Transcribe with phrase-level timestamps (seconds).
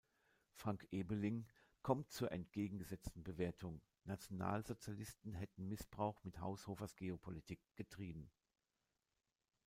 [0.55, 1.45] Frank Ebeling
[1.83, 8.31] kommt zur entgegengesetzten Bewertung: Nationalsozialisten hätten Missbrauch mit Haushofers Geopolitik getrieben.